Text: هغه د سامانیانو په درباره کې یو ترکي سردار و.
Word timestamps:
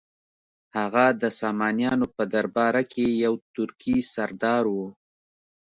هغه 0.77 1.05
د 1.21 1.23
سامانیانو 1.39 2.05
په 2.15 2.23
درباره 2.33 2.81
کې 2.93 3.05
یو 3.23 3.33
ترکي 3.55 3.97
سردار 4.13 4.63
و. 4.75 4.77